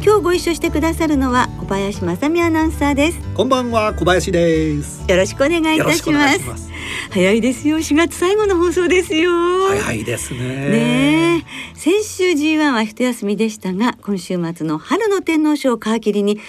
[0.00, 3.20] 今日ご一緒してくださるのは小林正美アナウンサーです。
[3.34, 5.04] こんばんは小林です。
[5.10, 6.70] よろしくお願いいたします。
[7.10, 7.78] 早いですよ。
[7.78, 9.30] 4月最後の放送ですよ。
[9.68, 10.68] 早いですね。
[10.70, 16.40] ね先週 G1 は一休みでしたが今週末の春の天皇賞を皮切りに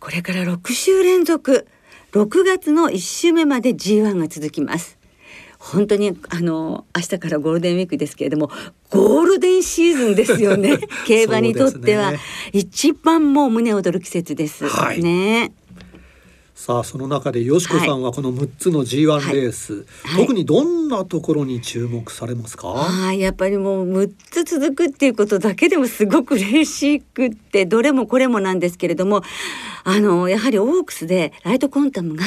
[0.00, 1.66] これから6週連続
[2.12, 4.95] 6月の1週目まで G1 が続きます
[5.72, 8.50] 本当にあの明日からゴールデンウィークですけれども
[8.90, 10.78] ゴールデンシーズンですよ ね。
[11.06, 12.12] 競馬にとっては、
[12.52, 15.52] 一番もう胸躍る季節です、はい、ね。
[16.54, 29.22] さあその中でよしこさんはこの6つの G1 レース、はい、特にどんなところに注目されますか、はい、やっぱりもう6つ続くっていうことだけでもすごく嬉しくってどれもこれもなんですけれども
[29.84, 32.24] あのやはりオークスでライトコンタムが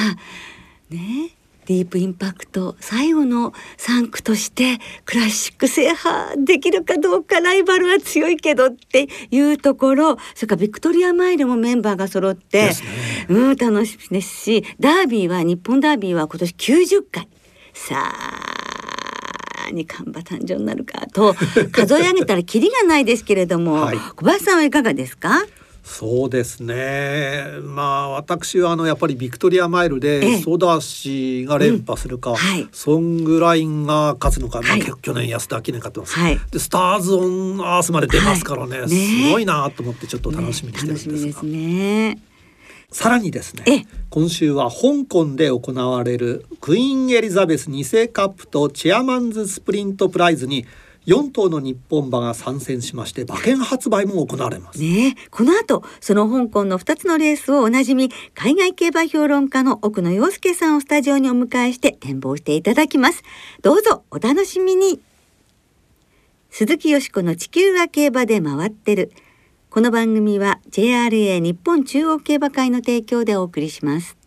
[0.90, 1.32] ね
[1.70, 12.72] ディープインパクト最後の3区としてクラシック制覇できるかどうかライバルは強いけどっていうところそれからビクトリアマイルもメンバーが揃って、ね、
[13.28, 17.28] うん楽しみですしダービーは日本ダービーは今年90回。
[17.72, 17.94] さ
[19.68, 21.34] あにカンバ誕生になるかと
[21.70, 25.46] 数え上げたらきりがないですけれども、 はい、小林さんはいかがですか？
[25.82, 27.44] そうですね。
[27.62, 32.36] まあ私はあのやっぱりビクトリアマイルでソダシが連覇するか、うん。
[32.36, 38.90] はい、ソングラインが勝つのか、まあ、去年安田記念勝ってます、はい、でスターズ・オン・アースまで出ますからねはい。
[38.90, 41.42] ね、すごいなと思ってちょっと楽しみにしてるんですが。
[41.42, 42.18] ね
[42.92, 43.86] さらにですね。
[44.10, 50.66] 今週は香港で行われるクイーンエリザベス2世カップとチェアマンズスプリントプライズに
[51.06, 54.80] 4頭の日本馬が参戦しまして馬券発売も行われます。
[54.80, 63.22] ねこの後その香港の2つのレースをおなじみ海外競馬評論家の奥野陽介さんをスタジオにお迎えして展望していただきます。
[63.62, 65.00] どうぞお楽しみに。
[66.50, 69.12] 鈴木よしこの地球は競馬で回ってる。
[69.70, 74.19] この番組は JRA 日本中央競馬会の提供でお送りします。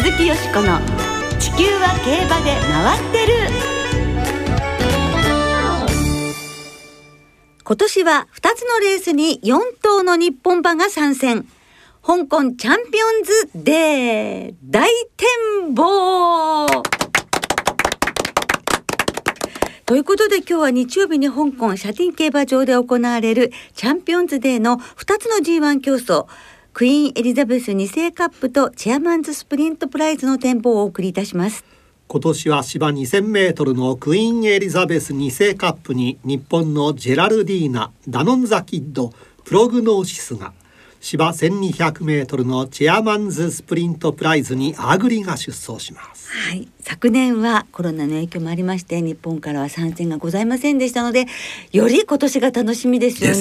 [0.00, 0.78] 鈴木よしこの
[1.42, 3.34] 「地球は競馬で回ってる」
[7.64, 11.48] 今年は2つのレースに4頭の日本馬が参戦。
[12.06, 16.68] 香港チャンピオンズデー大展望。
[19.84, 26.28] ということで今日は日曜日に香港シャティン競馬場で行われるチャンピオンズデーの2つの G1 競争。
[26.78, 31.64] クイーンエリザベス2世カップとチェアマンズスプリントプライズの展望をお送りいたします。
[32.06, 39.12] 今年は芝2000メートルのクイーンエリザベス2世カップに日本のジェラルディーナ、ダノンザキッド、
[39.44, 40.52] プログノーシスが
[41.00, 46.28] 芝1200メートルのチェアマンズスプリントプライズにアグリが出走します。
[46.30, 51.26] はい、昨年はコロナの影響もありまして日本からは参戦がございませんでしたので
[51.72, 53.36] より今年が楽しみですよね。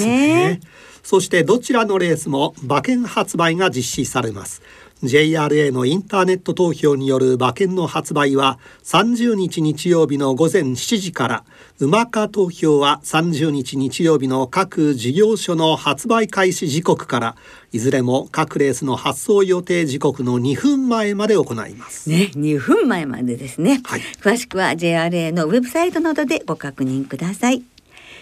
[0.55, 0.59] ね
[1.03, 4.61] そしてどちらのレースも馬券発売が実施されます
[5.03, 11.43] JRA のインターネット投票による馬券の発売は30日日曜日の午前7時から。
[11.79, 17.35] 馬券投票は30日日曜日の各事業所の発売開始時刻から。
[17.71, 22.09] いずれも各レースの発走予定時刻の2分前まで行います。
[22.09, 27.63] ね2分前までですね、はい、詳しくは JRA のウェブサイトなどでご確認ください。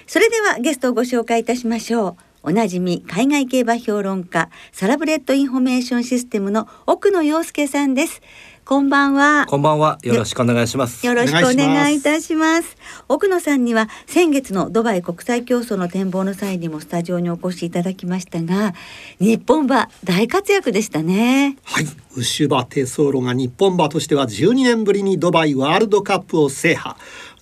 [0.07, 8.21] それではゲストをご紹介いたしましょうおなじみ海外競馬評論家サラブレッドインフォメーションシステムの奥野陽介さんです
[8.65, 9.45] こんばんは。
[9.47, 9.99] こんばんは。
[10.01, 11.05] よろしくお願いします。
[11.05, 18.73] よろしくお願いいたします奥野さんには先月のドバイ国際競争の展望の際にもスタジオにお越しいただきましたが、
[19.19, 21.57] 日本馬大活躍でしたね。
[21.63, 21.85] はい。
[22.15, 26.95] ウシュバテソーロが日本馬としては12年ぶりにドバイワールドカップを制覇。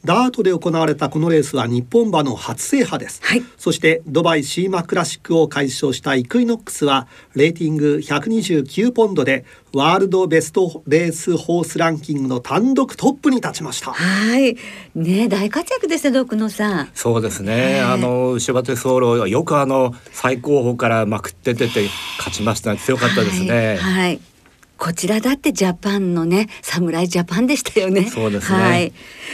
[0.06, 13.92] ダートで行われたこのレースは日本馬の初制覇です、はい、そしてドバイシーマクラシックを解消したイクイノックスはレーティング129ポンドでワールドベストレースホースランキングの単独トップに立ちました。
[13.92, 14.56] はい。
[14.94, 16.90] ね大活躍ですねドクノさん。
[16.94, 17.82] そうですね。
[17.82, 21.88] あのシュバテソーロよくあの最高峰からまくって出て
[22.20, 23.78] 勝ちました強かったですね。
[23.78, 24.33] はい、はい
[24.84, 28.10] こちらだってジャパンのね侍ジャパンでしたよね。
[28.10, 28.60] そうですね。
[28.60, 28.92] はい。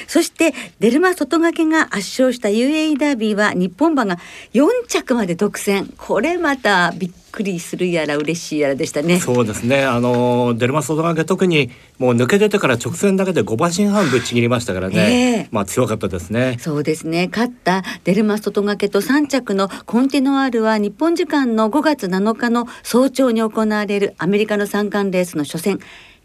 [0.07, 4.19] そしてデルマ外掛けが圧勝した UAE ダービーは日本馬が
[4.54, 5.92] 4着まで独占。
[5.98, 9.20] これまたびっくりするやら嬉しいやらでしたね。
[9.20, 9.84] そうですね。
[9.86, 15.40] あのデルマ外掛け特にもう抜け出てから直線だけで5馬身半ぶっちぎりましたからね。
[15.40, 16.58] えー、まあ強かったですね。
[16.60, 17.30] そうですね。
[17.31, 25.80] 勝ったデルマ外掛けと3着のコンティノアールは日本時間の5月7日の早朝に行われるアメリカの三冠レースの初戦。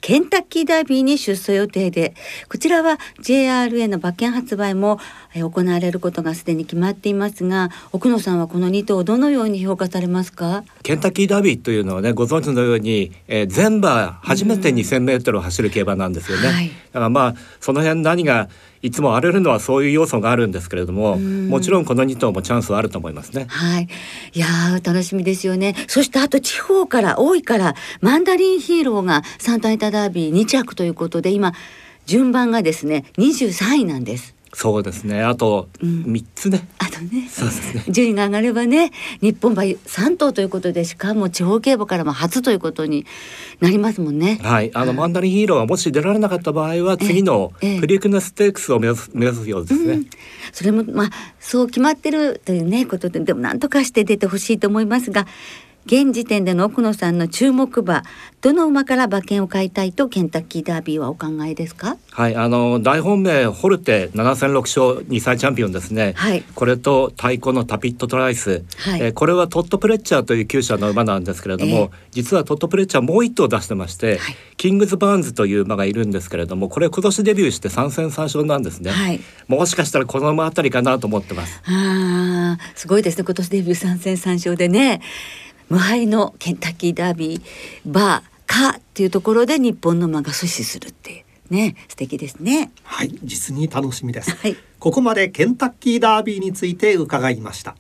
[0.05, 2.15] ケンタッキーダービーに出走予定で
[2.51, 4.99] こちらは JRA の馬券発売も
[5.33, 10.63] 行われることがすでに決まっていますが奥野さんはこの2頭どのように評価されますか？
[10.83, 18.51] ケンタッキーダービーというのはねご存知のように、えー、全馬初めて2000メートルを走る競馬なんですよね、はい、だからまあその辺何が
[18.85, 23.47] いつも荒れるのはそういう要素があるんですけれども、もちろんこの2頭もチャンスはあると思いますね。
[23.49, 23.89] はい、
[24.35, 24.47] いや
[24.85, 25.75] 楽しみですよね。
[25.89, 31.55] そしてあと地方から多いからマンダリンヒーローがサンタイタダービー2着ということで今
[32.05, 34.35] 順番がですね23位なんです。
[34.55, 35.23] そうですね。
[35.23, 37.29] あと三つね、うん、あとね。
[37.29, 37.85] そうですね。
[37.89, 43.05] 順位が上がればね、日本馬三頭ということでしかも地方競馬からも初ということに
[43.61, 44.39] なりますもんね。
[44.43, 44.71] はい。
[44.75, 50.07] あの、マンダリンヒーローがもし出られなかった場合は次のプリクナステークスを目指す目指すようですね、うん。
[50.53, 51.11] それもまあ
[51.41, 55.27] そう決まってるというねことででも何とかして出てほしいと思いますが。
[55.87, 58.03] 現時点での奥野さんの注目馬
[58.41, 61.97] どの馬から馬券を買いたいとケンタッキーダービーはお考えですか？
[62.11, 81.63] はいあの大本命ホルテ7戦6勝2歳チャンピオンですね、はい、これと太鼓のタピットトライス、はい、えー、これはトットプレッチャーという厩舎の馬なんですけれども、えー、実はトットプレッチャーもう一頭出してまして、はい、キングズバーンズという馬がいるんですけれどもこれ今年デビューして3戦3勝なんですね、はい、もしかしたらこの馬あたりかなと思ってます。
[81.67, 83.25] あすごいですね。
[83.25, 85.01] 今年デビュー3戦3勝でね
[85.75, 87.43] 無敗のケンタッキーダービー
[87.85, 91.25] バーかっていうところで日本の馬が阻止するっていう。
[91.51, 92.71] ね素敵ですね。
[92.85, 97.75] はい実に楽しみです、はい、ここまでケンタッキーダービーについて伺いました。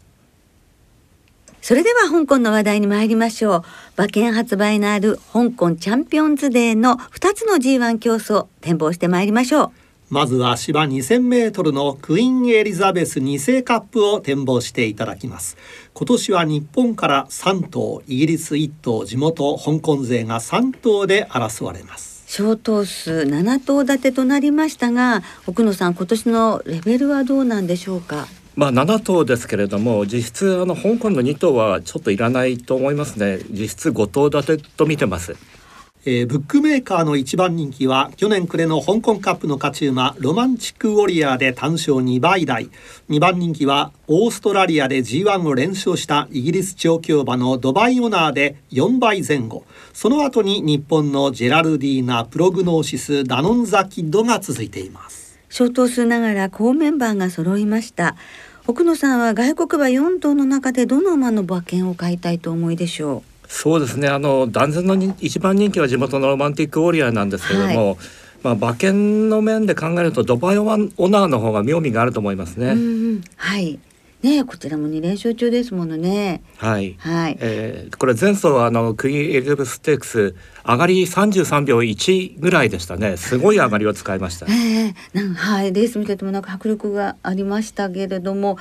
[1.63, 3.63] それでは香港の話題に参りましょう。
[3.97, 9.84] 馬券発売のある香港チャンピオンズデーの2つの G1 競争展望して参りましょう
[10.15, 15.57] まずは芝2000メートルのクイーンエリザベス2世カップを展望していただきます。
[15.93, 22.23] 今年は日本から3頭イギリス1頭地元香港勢が3頭で争われます。
[22.29, 28.29] 小頭数7頭立てとなりましたが奥野さん今年のレベルはどうなんでしょうか？
[28.55, 33.41] まあ7頭ですけれども実質あの香港の2頭はちょっといらないと思いますね。
[33.51, 35.35] 実質5頭立てと見てます
[36.07, 42.69] えー、ブックメーカーの一番人気は去年暮れの香港カップの勝ち馬ロマンチックウォリアーで単勝2倍台。
[43.09, 49.65] 2番人気はオーストラリアで G1 を連勝したイギリス調教馬のドバイオナーで4倍前後。
[49.95, 55.39] その後に日本のジェラルディーナプログノーシスダノンザキッドが続いています。
[55.49, 58.15] 小頭数ながら好メンバーが揃いました。
[58.67, 63.34] 奥野さんは外国馬4頭の中でどの馬の馬券を買いたいと思いでしょう？
[63.49, 64.09] そうですね。
[64.09, 67.97] あの断然の一番人気は地元のロマンティックウォリアーなんですけれども、はい、
[68.43, 72.75] まあ、馬券の面で考えるとドバイオナーの方が妙味があると思いますね。
[73.37, 73.79] はい
[74.25, 76.43] ねこちらも2連勝中ですものね。
[76.57, 76.97] はい。
[76.99, 77.37] はい。
[77.41, 80.35] えー、これ前走はあのクイーンエリザベスステークス
[80.67, 83.19] 上がり33秒1ぐらいでしたね。
[83.19, 84.47] すごい上がりを使いました。
[84.47, 88.57] ええー、はいレース見ててもなんか迫力がありましたけれども。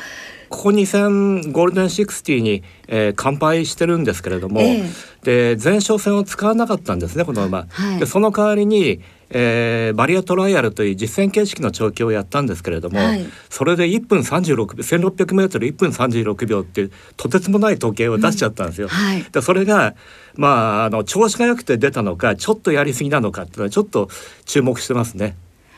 [0.50, 7.66] ここ2戦ゴールデンシクスティに、えー、完敗してるんですけれども、えー、で前哨戦を使わなかったんですねこの馬。
[7.70, 9.02] はい、でその代わりに
[9.36, 18.88] えー、バリアトライアルという実践形式の調教をやったんですけれども、はい、それで1分36秒 1600m1 分36秒っていうとてつもない時計を出しちゃったんですよ。
[18.88, 19.96] うんはい、でそれが
[20.36, 24.08] まああの調子が良くて出たのかちょっとやりすぎなのかっていうのはちょっと
[24.46, 25.36] 注目してますね。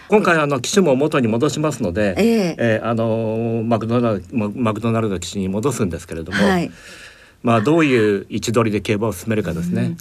[0.10, 6.70] 今回あの機種も元に戻しますので、えー、えー、あのマクドナルドマクドナルド機種に戻すんですけれども、はい、
[7.42, 9.82] まあどういう位置取りで競馬を進めるかですね。
[9.82, 9.98] うん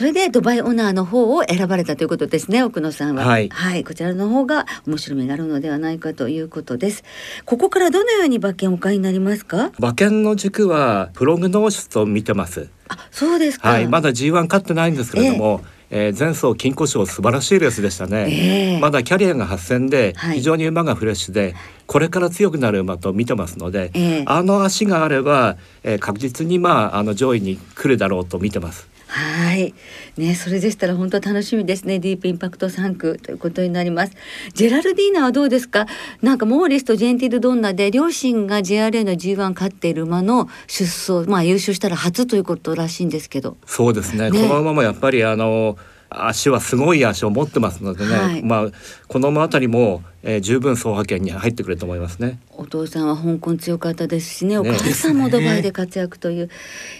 [0.00, 7.04] それでドバイオナーの方を選ばれたということですね奥野さんは、はい、はい、こちらの方が面白みがあるのではないかということです。
[7.44, 9.72] ここからどのように馬券お買いになりますか？
[9.78, 12.70] 馬券の軸はプログノーシスと見てます。
[12.88, 21.54] あそうですか、はい、まだ G1 勝ってないんですけれども、えーえー、前走金庫賞素晴らしいレースでしたね、えー、まだキャリアが発戦で非常に馬がフレッシュで、はい、
[21.86, 29.74] これから強くなる馬と見てますので、えー、あの足があれば、えー、確実にまああの上位に来るだろうと見てますはい。
[30.16, 31.98] ね、それでしたら本当楽しみですね。
[31.98, 34.12] ディープインパクト3区ということになります。
[34.54, 35.86] ジェラルディーナはどうですか？
[36.22, 43.56] なんかモーリスとジェンティルドンナで両親が JRA の G1 勝っている馬の出走、まあ優勝したら初ということらしいんですけど。
[43.66, 44.30] そうですね。
[44.30, 45.76] ねこの馬もやっぱりあの、
[46.10, 48.66] 足はすごい足を持ってますのでね、はい、まあ
[49.08, 52.40] この馬あたりも、えー、十分走破圏に入ってくると思いますね。
[52.50, 56.52] お父さんは香港強かったですしね、お母さんもドバイで活躍という、 ね、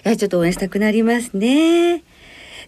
[0.05, 2.05] やちょっと応援したくなりますね。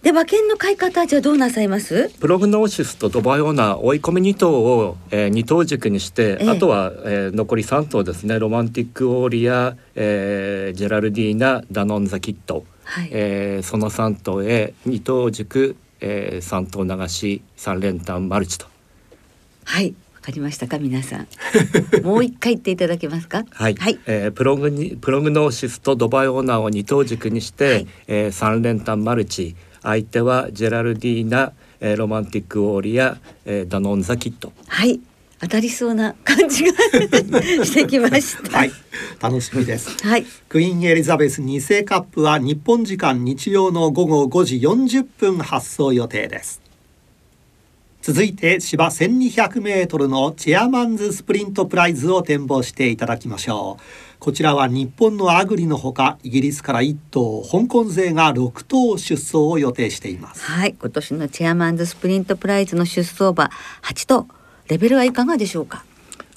[0.02, 2.10] で馬券の買い方じゃどうなさいます？
[2.18, 8.40] プログノーシスとドバイオーナー追い込み2頭を、えー、2頭軸にして、ええ、あとは、えー、残り3頭ですね。
[8.40, 18.66] ロマンティックオーリア、えー、ジェラルディーナダノンザキット、はい、えー、その3頭へ2頭軸、えー、3頭流し3連単マルチと。
[19.64, 21.26] はいわかりましたか皆さん。
[22.04, 23.44] もう一回言っていただけますか？
[23.50, 23.74] はい。
[23.74, 35.00] はい、えー、プログにプログノーシスとドバイオーナーを二頭軸にして、はい、えー、三連単マルチ、相手はジェラルディーナ、えー、ロマンティックウォーリア、えー、ダノンザキットはい
[35.42, 36.72] 当たりそうな感じが
[37.64, 38.58] してきました。
[38.58, 38.70] はい。
[39.20, 39.90] 楽しみです。
[40.06, 40.24] はい。
[40.48, 46.62] クイーンエリザベス2世カップは日本時間日曜の午後5時40分発送予定です。
[48.02, 53.82] 続いて芝1200メートルのチェアマンズスプリントプライズを展望していただきましょう。
[54.20, 60.44] こちらは日本のアグリのほかイギリスから1頭香港勢が6頭出走を予定しています。
[60.44, 60.76] はい。
[60.80, 63.50] 今年のチェアマンズスプリントプライズの出走馬
[63.82, 64.28] 8頭
[64.72, 65.84] レベルはいかがでしょうか？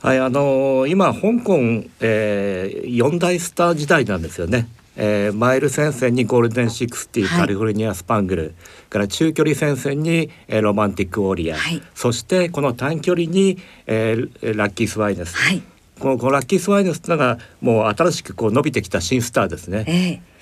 [0.02, 4.68] はいあのー、今香港、えー、4大スター時代なんですよね。
[4.98, 8.56] えー、マイル戦線にゴールデンシックスティ、カリフォルニアスパングル
[8.90, 15.62] から中距離戦線に、えー、ロマンティックウォリア、はい、そしてこの短距離に、えー、ラッキースワイネス、はい、
[16.00, 19.86] このこのラッキースワイネスというのがもう新しくこう伸びてきた新スターですね。
[19.88, 19.92] え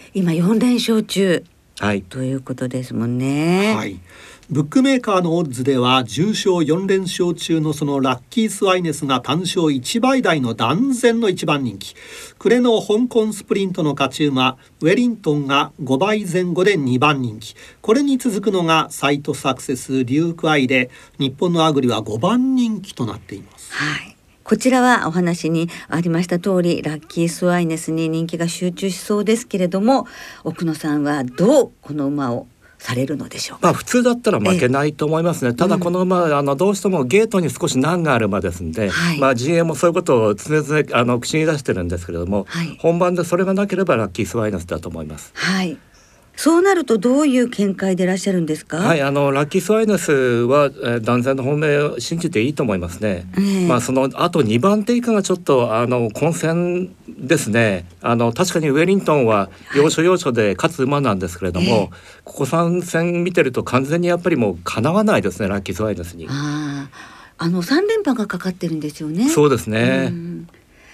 [0.07, 1.43] ー、今4連勝中、
[1.79, 3.75] はい、ということですもんね。
[3.75, 3.99] はい。
[4.49, 11.95] ブックメーカーのオッズでは重賞4連勝中のそのラッキースワイネスが単勝1倍台の断然の一番人気。
[12.39, 17.55] 暮れの香港スプリントの勝ち馬ウェリントンが5倍前後で2番人気。
[17.81, 23.71] これに続くのがサイトサクセスデュークアイで日本のアグリは5番人気となっています。
[23.73, 24.17] はい。
[24.43, 30.05] こちらはお話にありました通りラッキースワイネスに人気が集中しそうですけれども
[30.43, 32.47] 奥野さんはどうこの馬を
[32.83, 35.53] されるのでしょうまあ普通だったら負けないと思いますね。
[35.53, 45.31] ただこの馬、うん、あのどうしてもゲートに少し難がある馬ですんで、はい、まあ陣営もそういうことを常々あの口に出してるんですけれども、はい、本番でそれがなければラッキースワイナスだと思います。
[45.33, 45.77] はい。
[46.35, 48.77] そうなるとどういう見解でいらっしゃるんですか？
[48.77, 53.25] はい、あのラッキースワイナスは、えー、断然の本命を信じていいと思いますね。
[53.35, 57.85] えー、まあそのあと2番手以下がちょっとあの混戦ですね。
[58.01, 61.89] あの確かにウェリントンは要所要所で勝つ馬なんですけれども、はいえー、
[62.23, 66.27] ここ3戦見てると完全にやっぱりもうかなわないですねラッキースワイナスに。
[66.29, 66.89] あ
[67.37, 69.29] あの3連覇がかかってるんですよね。
[69.29, 70.11] そうですね。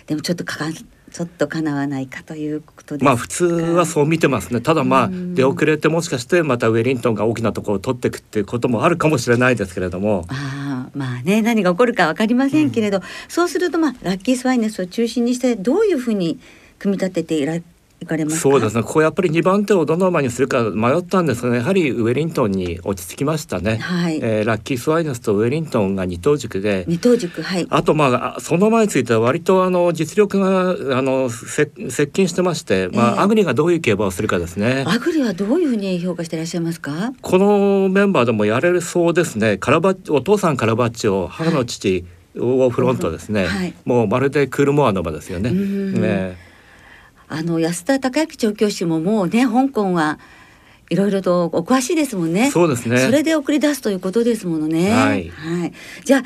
[0.10, 4.60] でもちょっとかかちょっと叶わないかということまあ普通はそう見てますね。
[4.60, 10.26] ただまあ出遅れてもしかしてまたウェリントンが大きなところを取っていくっていうこともあるかもしれないですけれども。
[10.30, 16.40] あまあね何が起こるか分かりませんけれど、うん、そうするとまあラッキースワイネスを中心にしてどういうふうに
[16.80, 17.60] 組み立てていら
[18.02, 18.84] 行かれますそうですね。
[18.84, 24.20] ここやっぱり2番手をどの馬にするか迷ったんですがやはりウェリントンに落ち着きましたね、はい。
[24.22, 27.68] えー、ラッキースワイナスとウェリントンが二等軸で二等軸はい。
[27.70, 31.68] あとまあその前については割とあの実力があの接
[32.14, 34.86] 近してまして、まあ、えー、アグリがどういう競馬をするかですね。
[34.88, 37.14] アグリはどういうふうに評価していらっしゃいますか？
[37.22, 39.58] このメンバーでもやれるそうですね。
[39.58, 42.06] カラバお父さんカラバッチョ母の父、はい。
[42.40, 45.52] オフロントですね、はい、もうまるでクールモアの馬ですよね。
[45.52, 46.49] ね
[47.30, 50.20] あの安田孝之調教師ももうね香港は
[50.90, 52.50] いろいろとお詳しいですもんね。
[52.50, 52.98] そうですね。
[52.98, 54.92] それで送り出すということですものね。
[54.92, 55.30] はい。
[55.30, 55.74] はい。
[56.04, 56.24] じゃあ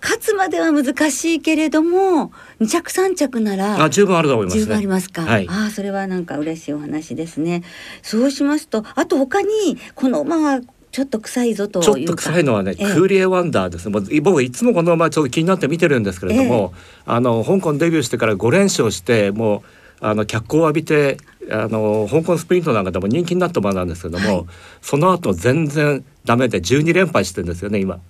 [0.00, 5.22] 勝つまでは難しいけれども二着三着ならあ十分あると思います、ね、十分ありますか？
[5.22, 7.64] はい、ああそれはなんか嬉しいお話ですね。
[8.02, 9.48] そうしますとあと他に
[9.96, 10.60] この馬は
[10.92, 16.72] ちょっと臭いぞとちょっと臭いのはね、えー、クーリエワンダーです僕いつもこの馬ちょっと気になって見てるんですけれども、
[17.06, 19.62] えー、あの香港デビューしてから5連勝してもう
[20.00, 21.18] あの脚光を浴びて
[21.50, 24.46] あの香港スプリントなんかでも人気になった馬なんですけども、はい、
[24.82, 28.00] その後全然ダメで12連敗してるんですよね今。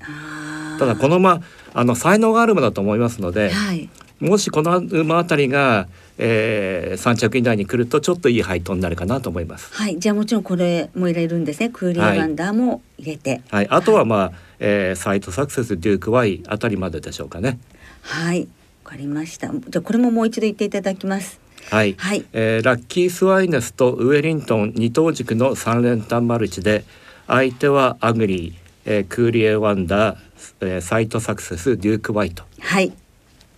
[0.78, 1.42] ただこの馬
[1.74, 3.88] あの才能がある馬だと思いますので、はい、
[4.20, 5.88] もしこの馬あたりが、
[6.18, 9.74] えー、3着以内に来るとちょっといい配当になるかなと思います。
[9.74, 11.68] はい、じゃあもちろんこれも入れるんですね。
[11.68, 13.42] クーリーワンダーも入れて。
[13.50, 17.58] はい、はい、あとはまあ、えー、サイトサクセスデュークワイあたりまででしょうかね。
[18.00, 18.48] はい、
[18.84, 19.48] わかりました。
[19.48, 21.45] じゃあこれももう一度言っていただきます。
[21.70, 26.84] はい、はい、えー、ラッキースワイネスとウェリントン二等軸の三連単マルチで
[27.26, 28.54] 相手はアグリー、
[28.84, 30.18] えー、クーリエワンダー、
[30.60, 32.44] えー、サイトサクセスデュークワイと。
[32.60, 32.92] はい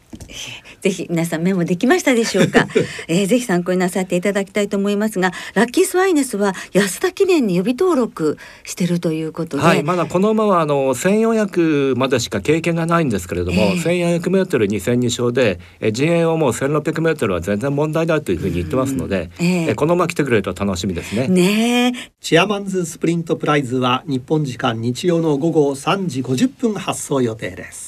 [0.81, 2.67] ぜひ皆さんメモできましたでしょうか、
[3.09, 21.29] えー、ぜひ参考になさっていただきたいと思いますがラッキースワイネスは安田記念に予備登録してるということで、はい、まだこの馬はあの1400までしか経験がないんですけれども、えー、1400メートル2戦2勝で、えー、陣営をもう1600メートルは全然問題ないというふうに言ってますので、えー、この馬来てくれると楽しみですね。
[21.29, 27.88] ねチェアマンズスプリントプライズは日本時間日曜の午後3時50分発走予定です。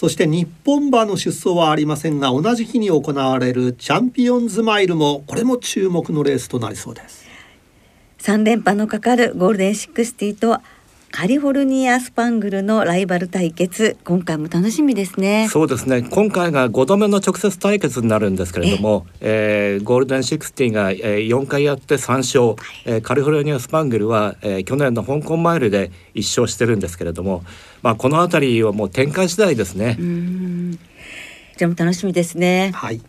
[0.00, 7.26] そして日本馬の出走はありませんが同じ日に行われるチャンピオンズマイルもこれも注目のレースとなりそうです。
[8.20, 10.58] 3連覇のかかるゴールデンシックスティと
[11.12, 27.42] カリフォルニアスパングルのライバル対決今回も楽しみですねそうですね今回が5度目の直接対決になるんですけれどもえー、ゴールデンシックスティが、えー、4回やって3勝、はい、えー、カリフォルニアスパングルは、えー、去年の香港マイルで1勝してるんですけれども
[27.82, 29.96] まあ、この辺りはもう展開次第ですね。
[31.56, 32.72] じゃも楽しみですね。
[32.74, 33.00] はい。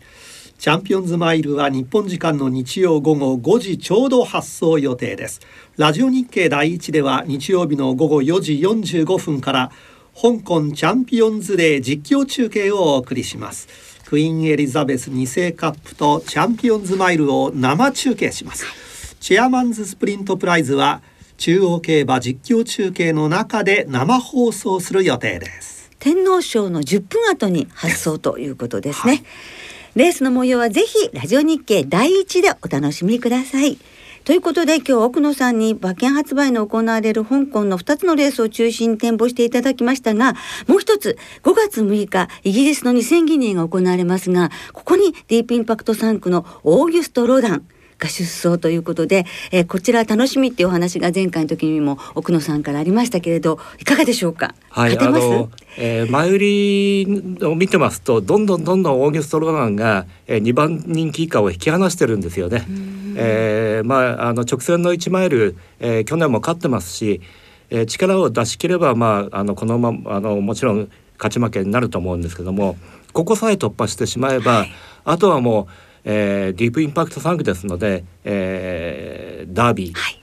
[0.62, 5.41] チャンピオンズマイルは日本時間の日曜午後5時ちょうど発送予定です。
[5.75, 9.72] ラジオ日経第一では日曜日の午後4時45分から
[10.13, 13.68] 香港チャンピオンズデー実況中継をお送りします。
[14.06, 18.68] クイーンエリザベス2世カップとチャンピオンズマイルを生中継します。
[19.20, 21.01] チェアマンズスプリントプライズは
[21.38, 29.24] 中央競馬実況中継の中で生放送する予定です天皇賞の10分後に発送ということですね、はい、
[29.94, 33.78] レースの模様はぜひラジオ日経第一でお楽しみください。
[34.24, 40.36] ということで今日奥野さんに馬券発売の行われる香港の2つのレースを中心に展望していただきましたが
[40.68, 47.68] もう一つ5月6日イギリスの2000ギニが行われますがここにディープインパクト3区のオーギュスト・ロダン。
[48.01, 54.55] が出走ということで、えー、こちら楽しみっていうお話が前回の時にも奥野さんからありましたけれどいかがでしょうか？
[54.70, 62.65] はいあの、えー、前売りを見てますとどんどんどんどんオーギュストロガンが、えー、2番人気以下を引き離してるんですよね。
[63.15, 67.22] えー、まああの直線の1マイル、えー、去年も勝ってますし、
[67.70, 72.77] えー、力を出し切ればまああのこのままあのもちろん勝ち負けになると思うんですけども
[73.13, 74.72] ここさえ突破してしまえば、はい、
[75.03, 80.22] あとはもうえー、ディープインパクト3区ですので、えー、ダービー、はい、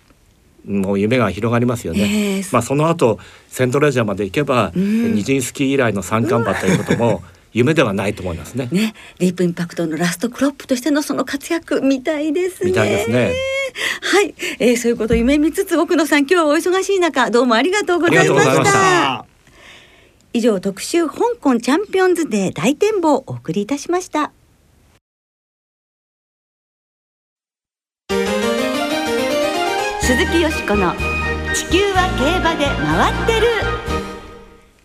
[0.69, 2.37] もう夢が広がりますよね。
[2.37, 8.69] えー、まあその後セントレジャーまで行けば、うん、ニジンスキー以来の三冠馬ということも 夢ではないと思いますね。
[8.71, 12.71] ね、ディープインパクトのラストクロップとしてのその活躍みたいですね。
[12.71, 13.33] みたいですね。
[14.03, 19.25] はい、えー、そういうことを夢見つつ奥野さん今日はお忙しい中どうもありがとうございました。
[20.35, 24.33] 以上特集香港チャンピオンズデー大展望をお送りいたしました。
[30.09, 30.95] 鈴木よしこの
[31.53, 33.47] 地球は競馬で回ってる。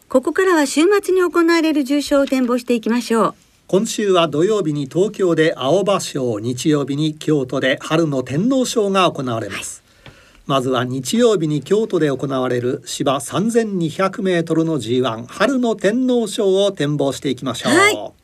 [0.09, 3.35] ここからは週末に行われる重賞を展望していきましょう。
[3.67, 10.13] 今週は土曜日に東京で青葉賞日曜日に京都で春の天皇賞が行われます、はい、
[10.45, 18.22] まずは日曜日に京都で行われる芝3200メートルの G1 春の天皇賞を展望していきましょう、はい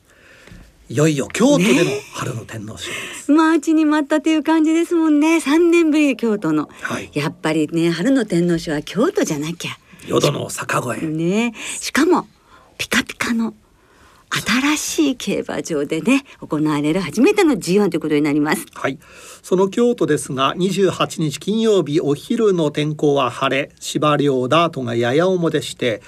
[0.89, 5.39] いよいよ京都での春の天皇賞です、ね、待ちに待ったという感じですもんね。
[5.39, 9.77] 三年ぶり京都の、はい、やっぱりね春の天皇賞は京都じゃなきゃ。
[10.07, 12.27] 淀の坂越ねしかも
[12.79, 13.53] ピカピカの
[14.31, 18.65] 新しい競馬場でね行われる初めての G1 ということになります。
[18.73, 18.97] はい。
[19.43, 26.01] その京都ですが28日金曜日お昼の天候は晴れ芝涼ダートがやや重でして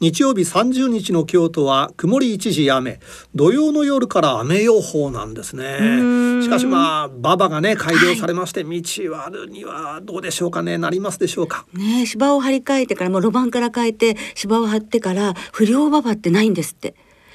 [0.00, 3.00] 日曜日30日の京都は曇り一時雨。
[3.34, 6.42] 土曜の夜から雨予報なんですね。
[6.42, 10.78] しかしまあ馬場がね改良されまして、はい、道はあるにはどうでしょうかね。
[10.78, 11.66] なりますでしょうか。
[11.74, 16.94] ね芝を張り替えてからもう路盤から変えて芝を張ってから不良馬場ってないんですって。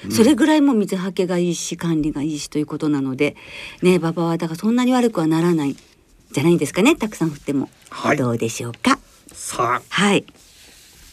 [0.09, 3.35] それぐらいも水はけがいいし管理がいいしということなので
[3.81, 5.75] ね馬場はだからそんなに悪くはならない
[6.31, 8.99] じゃないんですかねたくさん降っても、はい、どうでしょうか。
[9.33, 9.81] さあ。
[9.87, 10.25] はい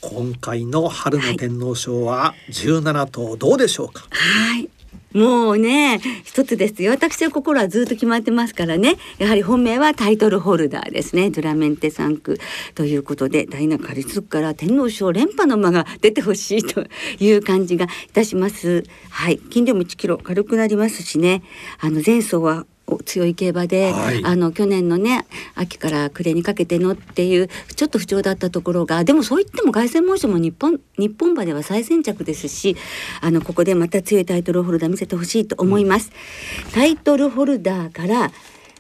[0.03, 4.03] 今回の春の天皇賞は17頭どうでしょうか？
[4.11, 4.69] はい。
[5.17, 6.91] もうね一つですよ。
[6.91, 8.97] 私は心はずっと決まってますからね。
[9.19, 11.31] やはり本命はタイトルホルダーですね。
[11.31, 12.41] ドラメンテ3区
[12.75, 16.87] ということで大中立から天皇賞連覇の馬が出てほしいと
[17.21, 18.85] いう感じがいたします。
[19.11, 19.39] はい。
[19.39, 21.43] 斤量も1キロ軽くなりますしね。
[21.79, 22.67] あの前走は
[22.99, 32.77] 強い競馬で、はい、あの去年のね秋から暮れにかけてのっていうちょっと不調だったところがでもそう言っても凱旋門賞も日本日本馬では最先着ですし
[33.21, 36.13] あのここでまた強いタイトルホルダー見せてほしいと思います。
[36.67, 38.33] うん、タイトルホルダーから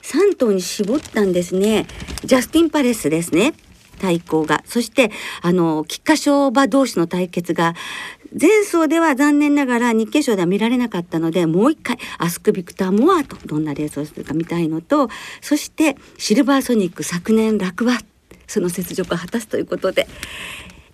[0.02, 1.86] 3頭に絞ったんですね。
[2.24, 3.54] ジャスティン・パレスですね。
[4.00, 4.62] 対抗が。
[4.66, 7.74] そしてあの菊花賞馬同士の対決が
[8.38, 15.08] 前走では残念ながら日経賞では見られなかったのでもう一回アスク・ビクター・モアとどんなレースをするか見たいのと
[15.40, 17.98] そしてシルバーソニック昨年落馬
[18.46, 20.06] その雪辱を果たすということで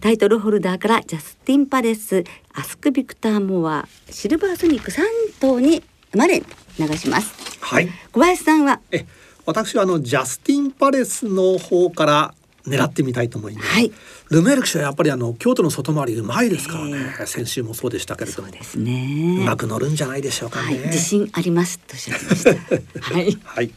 [0.00, 2.24] タイトルホルダーからジャスティン・パレス
[2.54, 5.02] アスク・ビクター・モアシルバーソニック3
[5.40, 5.82] 頭に
[6.14, 6.44] マレン
[6.78, 7.58] 流します。
[7.60, 7.88] はい。
[8.12, 8.80] 小林さんは？
[8.92, 9.04] え
[9.44, 12.34] 私はあのジャスティン・パレスの方から
[12.68, 13.68] 狙ってみたいと思います。
[13.68, 13.92] はい、
[14.30, 19.38] ルメール騎手はやっぱりあの京都の外回りうまいですからね、えー、先週もそうでしたけれども、そうですね。
[19.40, 20.66] うまく乗るんじゃないでしょうかね。
[20.66, 23.00] はい、自信ありますとおっしゃってました。
[23.14, 23.38] はい。
[23.44, 23.70] はい。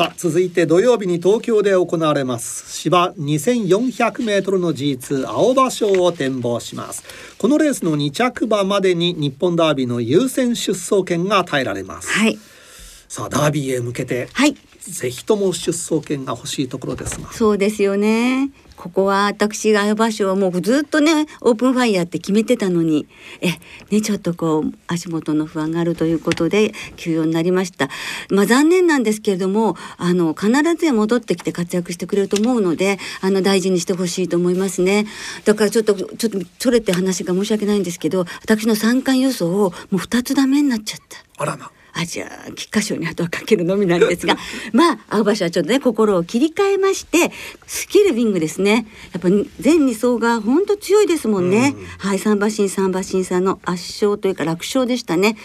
[0.00, 7.04] さあ続いて土曜日に東京で行われます芝2400メートルの G2 青葉賞を展望します
[7.36, 12.38] このレースの2着馬までに日本ダービーの優先出走権が与えられますはい
[13.10, 17.32] さあダービーへ向けて、はい、ぜひとも出走権が欲しいところですが。
[17.32, 18.50] そうですよね。
[18.80, 23.06] ここは私が場所はもうずっとねオープンファイヤーって決めてたのに。
[23.42, 23.50] え
[23.90, 27.90] ねちょっとこう足元の不安があるということで休養になりました。
[28.30, 35.06] まあ残念なんですけれどもあの必ず戻ってきて活躍してくれると思うのであの大事にしてほしいと思いますね。
[35.44, 41.18] だからちょっとちょっとそれって話が申し訳ないんですけど私の三冠予想をもう二つダメになっちゃった。
[41.36, 44.36] あらまあじゃあ菊花賞にあとはかけるのみなんですが
[44.72, 47.32] まあ青葉賞はちょっとね心を切り替えまして
[47.66, 48.86] スキルビングですね。
[49.12, 49.28] やっぱ
[49.60, 55.36] 全2走が本当強いですもんね、うん、はい三馬身三馬身さんの圧勝というか楽勝でしたね。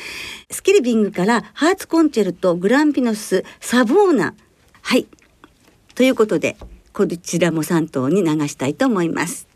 [0.51, 4.34] スキルビングからハーツコンチェルトグランピノスサボーナ。
[4.81, 5.08] はい。
[5.95, 6.58] ということで
[6.93, 9.47] こちらも3頭に流したいと思います。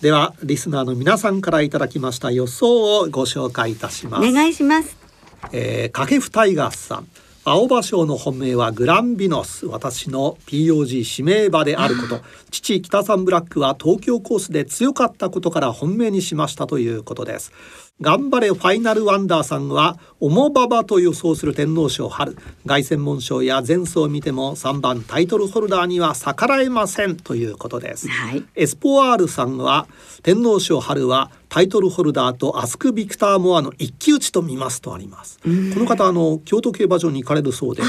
[0.00, 4.28] ではリスナーの皆さんからいただきました予想をご紹介いたします。
[4.28, 5.05] お願いします
[5.52, 7.08] えー、掛布タイガースさん。
[7.48, 9.66] 青葉賞の本命はグランビノス。
[9.66, 12.20] 私の POG 指名馬であること。
[12.50, 17.52] 父北さんブラックは東京コースで強かったことから本命にしましたということです。
[17.98, 29.88] 頑張れファイナルワンダーさんは重馬場と予想する天皇賞春凱旋門賞や前走を見ても3番タイトルホルダーには逆らえませんということです、はい、エスポワールさんは
[30.26, 37.84] 天皇賞春はタイトルホルダーとアスク・ビクター・モアの一騎打ちと見ますとありますこの方あの京都競馬場に行かれるそうで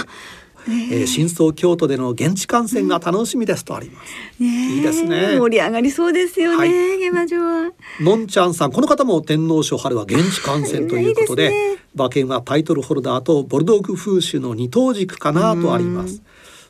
[0.69, 4.13] えー、新装京都での現地観戦が楽しみですとあります。
[4.37, 5.37] ね、いいですね。
[5.39, 6.57] 盛り上がりそうですよね。
[6.57, 7.71] はい、現場上は。
[8.01, 16.21] のんちゃんさん、この方も天皇賞春は現地観戦ということで、いいでね、馬券はタイトルホルダーとボルドーグ風種の二等軸かなとあります。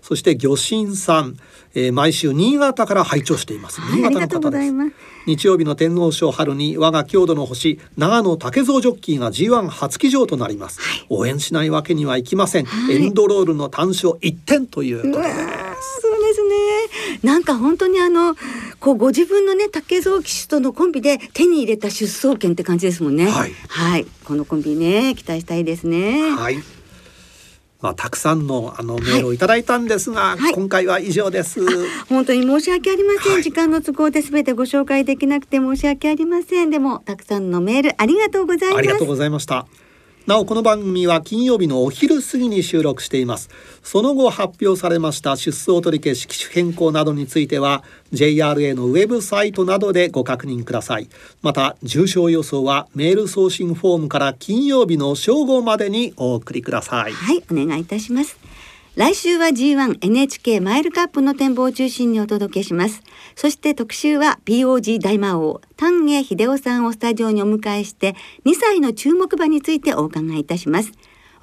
[0.07, 1.35] そして魚神さん、
[1.75, 3.81] えー、毎週新潟から拝聴しています。
[3.91, 4.73] 新潟の方です。
[5.25, 16.01] 日曜日の天皇賞春に我が郷土の星長野竹蔵ジョッキーが G1 初騎乗となります、はい、応援しないわけにはいきません、はい、エンドロールの単勝1点ということです。
[16.01, 16.55] そうですね。
[17.23, 18.37] なんか本当にあの
[18.79, 23.29] こうご自分のね竹蔵騎手とのコンビで手に入れた出走権って感じですもんね。
[23.29, 26.31] はい、はい、このコンビね期待したいですね。
[26.31, 26.76] はい
[27.81, 31.61] まあ、たくさんのあのメールをいただいたんですが、はい、今回は以上です。
[32.07, 36.69] 本当に申し訳ありません、はい、時間の都合で全てご紹介できなくて申し訳ありません。
[36.69, 38.79] でもたくさんのメールありがとうございます。
[38.79, 39.67] ありがとうございました。
[40.27, 43.49] なおこの番組は金曜日のお昼過ぎに収録しています。
[43.81, 51.07] その後発表されました出走取り消し機種変更などについては JRA のウェブサイトなどでご確認ください。
[51.41, 57.13] また重症予想はメール送信フォームから金曜日の正午までにお送りください。
[57.13, 58.37] はいお願いいたします。
[58.97, 63.03] 来週は G1NHK マイルカップの展望を中心にお届けします。
[63.35, 68.15] そして特集は POG 大魔王丹下秀夫さんをスタジオにお迎えして
[68.47, 70.93] 2歳の注目馬についてお伺いいたします。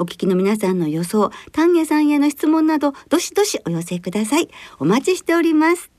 [0.01, 4.49] お聞きの皆さんの予想、丹下さんへの質問などどしどしお寄せください。
[4.81, 5.94] お待ちしております。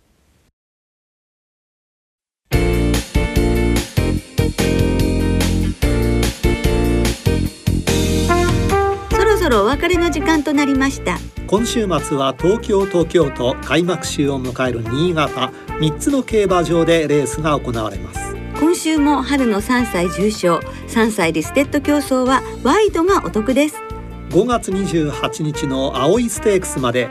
[9.46, 11.20] そろお別れの時間となりました。
[11.46, 15.52] 今週末は東京東京都開幕週を迎える新潟。
[15.80, 18.36] 3つの競馬場でレースが行われます。
[18.60, 20.58] 今週も春の3歳重賞。
[20.88, 23.76] 3歳リステッド競走はワイドがお得です。
[24.32, 27.08] 5月28日の葵ステークスまで。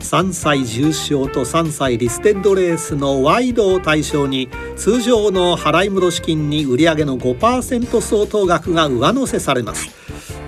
[0.00, 9.88] 3歳重賞と3歳リステッドレースのワイドを対象に通常の払い戻し金に売上の5%相当額が上乗せされます、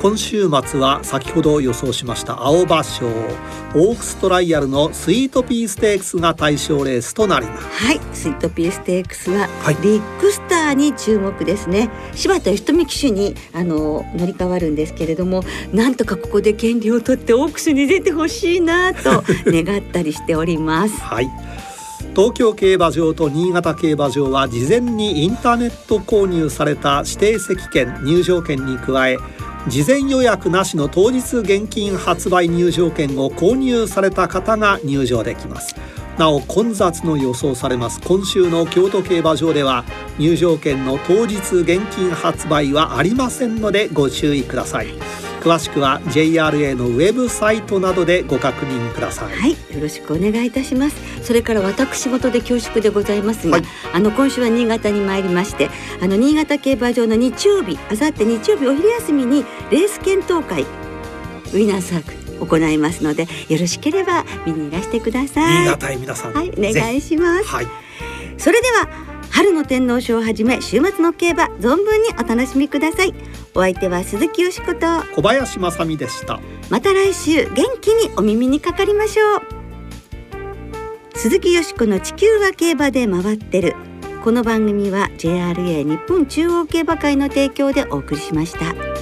[0.01, 7.85] 今週末は先ほど予想しました青葉賞オークストライアルのスイートピーステークスが対象レースとなります。
[7.85, 11.91] はいスイートピーステークスは、はい、ビッグスターに注目ですね。
[12.15, 20.95] 柴田義富騎手にあの乗り換わるんですけれどもなんとかここで権利を取ってオークスに出てほしいなと 願ったりしております。
[21.01, 21.29] はい。
[22.15, 29.19] 東京競馬場と新潟競馬場は事前にインターネット購入された指定席券入場券に加え
[29.69, 35.75] 事前予約なしの当日現金発売入場券を購入された方が入場できます。
[36.17, 38.01] なお混雑の予想されます。
[38.01, 39.85] 今週の京都競馬場では
[40.19, 44.89] 入場券の当日現金発売はありませんのでご注意ください。
[45.41, 49.35] 詳しくは JRA のウェブサイトなどでご確認ください。
[49.35, 50.97] はいよろしくお願いいたします。
[51.23, 55.71] それから私事で恐縮でございますが、はい、あの今週は新潟に参りまして
[56.03, 65.65] あの新潟競馬場の日曜日あさって日曜日お昼休みにレース検討会ウィナーサークル行いますのでよろしければ見にいらしてください。
[65.65, 67.49] 新潟皆さん、はい、お願いします。
[67.49, 67.67] はい、
[68.37, 69.08] それでは
[69.39, 73.15] 春の天皇賞をはじめ週末の競馬存分にお楽しみください。
[73.55, 74.81] お相手は鈴木よしこと
[75.15, 76.41] 小林正美でした。
[76.71, 79.43] また来週元気にお耳にかかりましょう。
[81.15, 83.77] 鈴木よしこの地球は競馬で回ってる。
[84.25, 88.98] この番組は JRA 日本中央競馬会の提供でお送りしました。